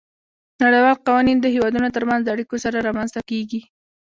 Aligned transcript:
نړیوال 0.61 0.97
قوانین 1.07 1.37
د 1.41 1.45
هیوادونو 1.55 1.87
ترمنځ 1.95 2.21
د 2.23 2.29
اړیکو 2.35 2.55
سره 2.63 2.77
رامنځته 2.87 3.21
کیږي 3.29 3.59